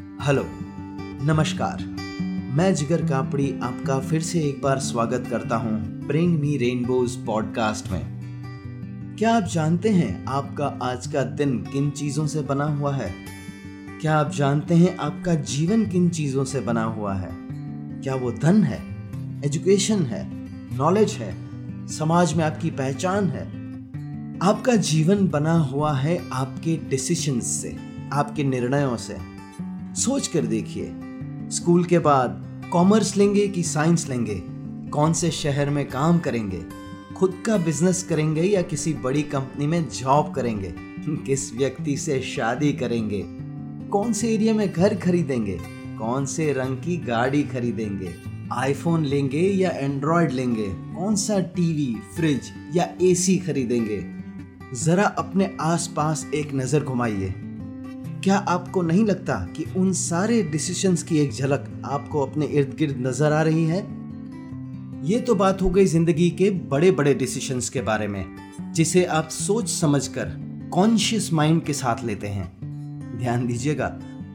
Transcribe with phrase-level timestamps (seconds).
[0.00, 0.44] Hello,
[1.26, 1.82] नमस्कार।
[2.56, 7.90] मैं जिगर कापड़ी आपका फिर से एक बार स्वागत करता हूँ ब्रिंग मी रेनबोज पॉडकास्ट
[7.92, 13.14] में। क्या आप जानते हैं आपका आज का दिन किन चीज़ों से बना हुआ है?
[14.00, 17.30] क्या आप जानते हैं आपका जीवन किन चीज़ों से बना हुआ है?
[18.02, 18.80] क्या वो धन है,
[19.44, 20.26] एजुकेशन है,
[20.76, 21.34] नॉलेज है,
[21.86, 23.46] समाज में आपकी पहचान है?
[24.42, 27.76] आपका जीवन बना हुआ है आपके डिसीशंस से,
[28.12, 29.31] आपके निर्णयों से।
[29.96, 30.92] सोच कर देखिए।
[31.50, 34.42] स्कूल के बाद कॉमर्स लेंगे कि साइंस लेंगे?
[34.90, 36.62] कौन से शहर में काम करेंगे?
[37.16, 40.74] खुद का बिज़नेस करेंगे या किसी बड़ी कंपनी में जॉब करेंगे?
[41.26, 43.24] किस व्यक्ति से शादी करेंगे?
[43.88, 45.58] कौन से एरिया में घर खरीदेंगे?
[45.98, 48.14] कौन से रंग की गाड़ी खरीदेंगे?
[48.52, 50.68] आईफोन लेंगे या एंड्रॉयड लेंगे?
[50.68, 52.40] कौन सा टीवी फ्रिज
[52.74, 54.04] या एसी खरीदेंगे?
[54.74, 57.34] जरा अपने आसपास एक नज़र घुमाइए।
[58.24, 62.96] क्या आपको नहीं लगता कि उन सारे डिसीशंस की एक झलक आपको अपने इर्द गिर्द
[63.06, 63.78] नज़र आ रही है?
[65.04, 68.24] ये तो बात हो गई ज़िंदगी के बड़े बड़े डिसीशंस के बारे में,
[68.74, 70.30] जिसे आप सोच समझकर
[70.72, 73.88] कॉन्शियस माइंड के साथ लेते हैं। ध्यान दीजिएगा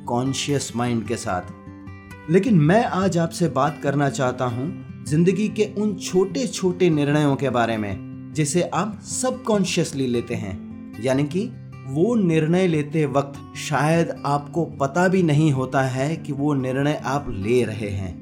[0.07, 5.95] कॉन्शियस माइंड के साथ। लेकिन मैं आज आपसे बात करना चाहता हूँ ज़िंदगी के उन
[5.95, 11.49] छोटे छोटे निर्णयों के बारे में, जिसे आप सबकॉन्शियसली लेते हैं। यानी कि
[11.87, 17.25] वो निर्णय लेते वक्त शायद आपको पता भी नहीं होता है कि वो निर्णय आप
[17.29, 18.21] ले रहे हैं।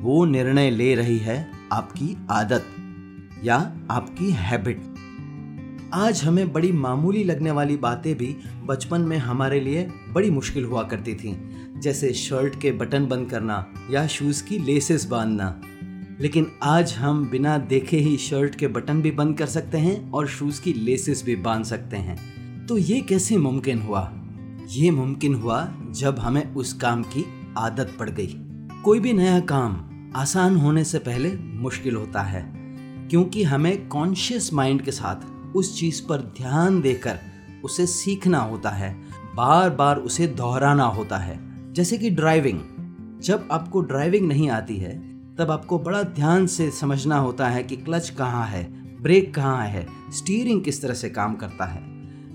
[0.00, 2.66] वो निर्णय ले रही है आपकी आदत
[3.44, 4.82] या आपकी हैबिट।
[5.94, 10.82] आज हमें बड़ी मामूली लगने वाली बातें भी बचपन में हमारे लिए बड़ी मुश्किल हुआ
[10.82, 15.60] करती थी, जैसे शर्ट के बटन बंद करना या शूज़ की लेसेस बांधना।
[16.20, 20.26] लेकिन आज हम बिना देखे ही शर्ट के बटन भी बंद कर सकते हैं और
[20.28, 22.39] शूज़ की लेसेस भी बाँध सकते हैं।
[22.70, 24.12] तो ये कैसे मुमकिन हुआ?
[24.68, 27.24] ये मुमकिन हुआ जब हमें उस काम की
[27.58, 28.36] आदत पड़ गई।
[28.84, 32.42] कोई भी नया काम आसान होने से पहले मुश्किल होता है,
[33.10, 37.18] क्योंकि हमें कॉन्शियस माइंड के साथ उस चीज़ पर ध्यान देकर
[37.64, 38.94] उसे सीखना होता है।
[39.36, 41.38] बार बार उसे दोहराना होता है।
[41.72, 42.60] जैसे कि ड्राइविंग
[43.22, 44.98] जब आपको ड्राइविंग नहीं आती है,
[45.36, 48.64] तब आपको बड़ा ध्यान से समझना होता है कि क्लच कहाँ है,
[49.02, 51.89] ब्रेक कहाँ है स्टीयरिंग किस तरह से काम करता है।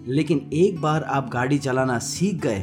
[0.08, 2.60] लेकिन एक बार आप गाड़ी चलाना सीख गए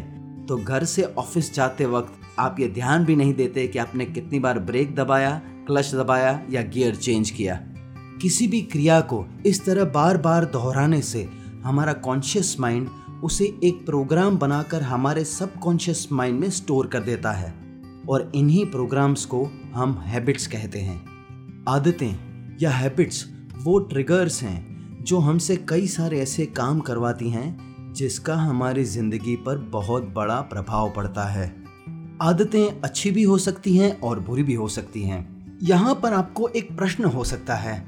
[0.49, 4.39] तो घर से ऑफ़िस जाते वक्त आप ये ध्यान भी नहीं देते कि आपने कितनी
[4.39, 7.55] बार ब्रेक दबाया, क्लच दबाया या गियर चेंज किया।
[8.23, 11.29] किसी भी क्रिया को इस तरह बार बार दोहराने से
[11.63, 12.89] हमारा कॉन्शियस माइंड
[13.25, 17.55] उसे एक प्रोग्राम बनाकर हमारे सबकॉन्शियस माइंड में स्टोर कर देता है
[18.09, 21.01] और इन्हीं प्रोग्राम्स को हम हैबिट्स कहते हैं।
[21.69, 23.25] आदतें या हैबिट्स
[23.57, 24.72] वो ट्रिगर्स हैं
[25.03, 30.93] जो हमसे कई सारे ऐसे काम करवाती हैं, जिसका हमारी ज़िंदगी पर बहुत बड़ा प्रभाव
[30.97, 31.47] पड़ता है।
[32.23, 36.49] आदतें अच्छी भी हो सकती हैं और बुरी भी हो सकती हैं। यहाँ पर आपको
[36.49, 37.85] एक प्रश्न हो सकता है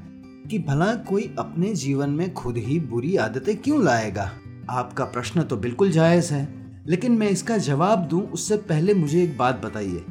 [0.49, 4.29] कि भला कोई अपने जीवन में खुद ही बुरी आदतें क्यों लाएगा?
[4.69, 6.47] आपका प्रश्न तो बिल्कुल जायज़ है,
[6.87, 10.03] लेकिन मैं इसका जवाब दूँ, उससे पहले मुझे एक बात बताइए।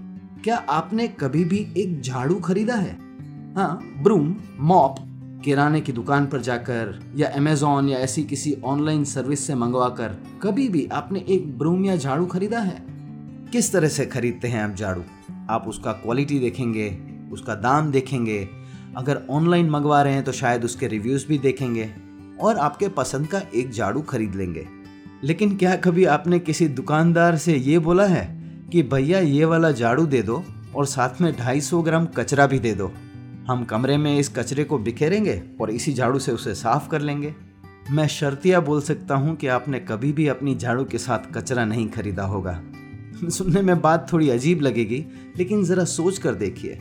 [0.45, 2.99] क्या आपने कभी भी एक झाड़ू खरीदा है?
[3.57, 4.97] हाँ ब्रूम, मॉप
[5.45, 10.25] किराने की दुकान पर जाकर या अमेजोन या ऐसी किसी ऑनलाइन सर्विस से मंगवा कर
[10.43, 12.83] कभी भी आपने एक ब्रूम या झाड़ू खरीदा है?
[13.53, 15.03] किस तरह से खरीदते हैं आप झाड़ू?
[15.51, 16.99] आप उसका क्वालिटी देखेंगे,
[17.33, 18.49] उसका दाम देखेंगे।
[18.97, 21.91] अगर ऑनलाइन मंगवा रहे हैं तो शायद उसके रिव्यूज़ भी देखेंगे
[22.41, 24.67] और आपके पसंद का एक झाड़ू खरीद लेंगे।
[25.25, 30.07] लेकिन क्या कभी आपने किसी दुकानदार से ये बोला है कि भैया ये वाला झाड़ू
[30.07, 30.45] दे दो
[30.77, 32.93] और साथ में 250 ग्राम कचरा भी दे दो?
[33.49, 37.35] हम कमरे में इस कचरे को बिखेरेंगे और इसी झाड़ू से उसे साफ़ कर लेंगे।
[37.91, 41.89] मैं शर्तिया बोल सकता हूँ कि आपने कभी भी अपनी झाड़ू के साथ कचरा नहीं
[41.89, 42.61] खरीदा होगा।
[43.25, 45.05] सुनने में बात थोड़ी अजीब लगेगी,
[45.39, 46.79] लेकिन ज़रा सोच कर देखिए।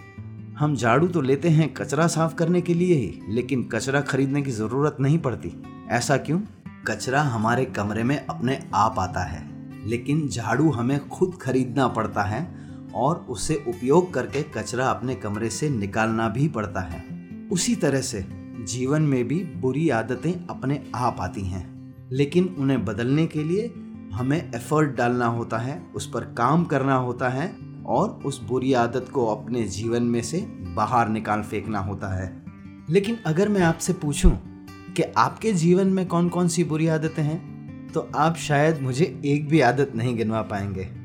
[0.58, 4.52] हम झाड़ू तो लेते हैं कचरा साफ़ करने के लिए ही, लेकिन कचरा खरीदने की
[4.52, 6.40] ज़रूरत नहीं पड़ती। ऐसा क्यों?
[6.88, 9.46] कचरा हमारे कमरे में अपने आप आता है,
[9.88, 12.63] लेकिन झाड़ू हमें खुद खरीदना पड़ता है
[12.96, 17.04] और उसे उपयोग करके कचरा अपने कमरे से निकालना भी पड़ता है।
[17.52, 18.26] उसी तरह से
[18.60, 23.74] जीवन में भी बुरी आदतें अपने आप आती हैं। लेकिन उन्हें बदलने के लिए
[24.14, 27.56] हमें एफर्ट डालना होता है, उस पर काम करना होता है
[27.86, 30.38] और उस बुरी आदत को अपने जीवन में से
[30.76, 32.44] बाहर निकाल फेंकना होता है।
[32.90, 37.54] लेकिन अगर मैं आपसे पूछूँ कि आपके जीवन में कौन कौन सी बुरी आदतें हैं
[37.92, 41.03] तो आप शायद मुझे एक भी आदत नहीं गिनवा पाएँगे।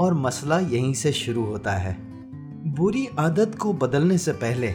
[0.00, 1.96] और मसला यहीं से शुरू होता है।
[2.66, 4.74] बुरी आदत को बदलने से पहले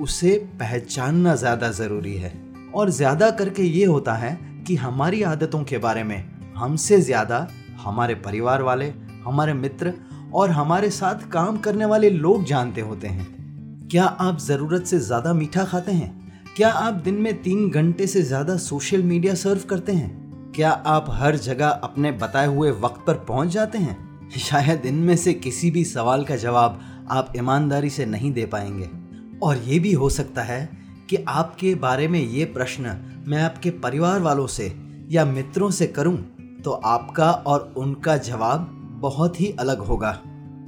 [0.00, 2.32] उसे पहचानना ज़्यादा ज़रूरी है
[2.74, 6.24] और ज़्यादा करके ये होता है कि हमारी आदतों के बारे में
[6.56, 7.46] हमसे ज़्यादा
[7.80, 8.92] हमारे परिवार वाले,
[9.24, 9.92] हमारे मित्र
[10.34, 15.32] और हमारे साथ काम करने वाले लोग जानते होते हैं। क्या आप ज़रूरत से ज़्यादा
[15.34, 16.12] मीठा खाते हैं?
[16.56, 20.52] क्या आप दिन में तीन घंटे से ज़्यादा सोशल मीडिया सर्व करते हैं?
[20.52, 23.96] क्या आप हर जगह अपने बताए हुए वक्त पर पहुँच जाते हैं?
[24.38, 28.90] शायद इनमें से किसी भी सवाल का जवाब आप ईमानदारी से नहीं दे पाएँगे।
[29.42, 30.68] और ये भी हो सकता है
[31.10, 32.96] कि आपके बारे में ये प्रश्न
[33.28, 34.74] मैं आपके परिवार वालों से
[35.10, 36.16] या मित्रों से करूँ
[36.64, 38.70] तो आपका और उनका जवाब
[39.00, 40.18] बहुत ही अलग होगा।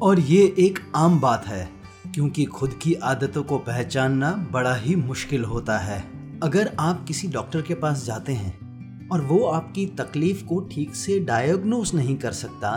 [0.02, 1.68] और ये एक आम बात है,
[2.14, 5.98] क्योंकि खुद की आदतों को पहचानना बड़ा ही मुश्किल होता है।
[6.42, 11.18] अगर आप किसी डॉक्टर के पास जाते हैं और वो आपकी तकलीफ़ को ठीक से
[11.20, 12.70] डायग्नोस नहीं कर सकता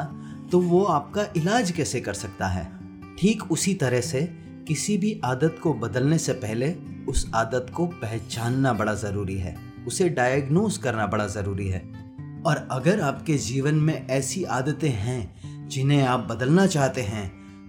[0.51, 2.71] तो वो आपका इलाज कैसे कर सकता है?
[3.19, 4.21] ठीक उसी तरह से
[4.67, 6.75] किसी भी आदत को बदलने से पहले
[7.09, 9.55] उस आदत को पहचानना बड़ा ज़रूरी है।
[9.87, 11.79] उसे डायग्नोस करना बड़ा ज़रूरी है।
[12.45, 17.27] और अगर आपके जीवन में ऐसी आदतें हैं जिन्हें आप बदलना चाहते हैं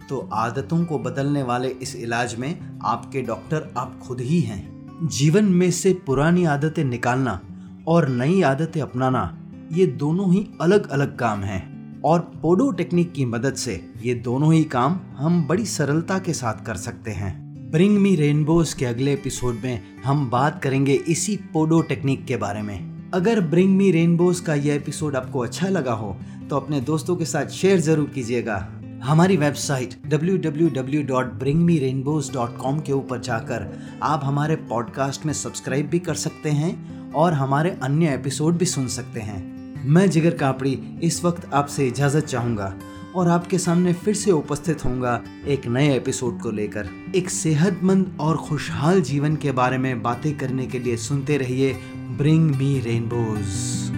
[0.09, 5.45] तो आदतों को बदलने वाले इस इलाज में आपके डॉक्टर आप खुद ही हैं। जीवन
[5.45, 7.41] में से पुरानी आदतें निकालना
[7.89, 9.39] और नई आदतें अपनाना,
[9.73, 11.70] ये दोनों ही अलग अलग काम हैं।
[12.05, 16.67] और पोडो टेक्निक की मदद से ये दोनों ही काम हम बड़ी सरलता के साथ
[16.67, 21.81] कर सकते हैं। ब्रिंग मी रेनबोज के अगले एपिसोड में हम बात करेंगे इसी पोडो
[21.81, 26.17] टेक्निक के बारे में। अगर ब्रिंग मी रेनबोज का यह एपिसोड आपको अच्छा लगा हो
[26.51, 28.69] तो अपने दोस्तों के साथ शेयर ज़रूर कीजिएगा।
[29.05, 37.13] हमारी वेबसाइट www.bringmerainbows.com के ऊपर जाकर आप हमारे पॉडकास्ट में सब्सक्राइब भी कर सकते हैं
[37.13, 42.25] और हमारे अन्य एपिसोड भी सुन सकते हैं। मैं जिगर कापड़ी इस वक्त आपसे इजाज़त
[42.25, 42.75] चाहूँगा
[43.15, 48.37] और आपके सामने फिर से उपस्थित होऊँगा एक नए एपिसोड को लेकर। एक सेहतमंद और
[48.37, 53.90] खुशहाल जीवन के बारे में बातें करने के लिए सुनते रहिए ब्रिंग मी रेनबोज़।